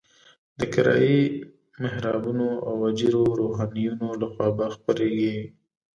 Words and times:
د 0.59 0.61
کرایي 0.73 1.21
محرابونو 1.81 2.47
او 2.67 2.75
اجیرو 2.89 3.23
روحانیونو 3.41 4.07
لخوا 4.21 4.47
به 4.57 4.65
خپرېږي. 4.75 5.35